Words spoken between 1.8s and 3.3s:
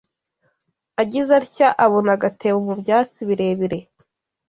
abona agatebo mu byatsi